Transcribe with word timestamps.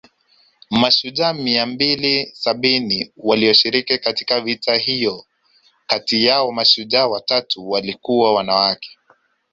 Mashujaa 0.71 1.33
mia 1.33 1.65
mbili 1.65 2.31
sabini 2.33 3.11
walioshiriki 3.17 3.97
katika 3.97 4.41
vita 4.41 4.75
hiyo 4.77 5.25
kati 5.87 6.25
yao 6.25 6.51
mashujaa 6.51 7.07
watatu 7.07 7.69
walikuwa 7.69 8.33
wanawake 8.35 8.89